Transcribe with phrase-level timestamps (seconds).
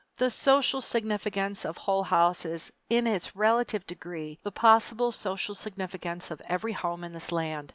[0.17, 6.31] The social significance of Hull House is in its relative degree the possible social significance
[6.31, 7.69] of every home in this land.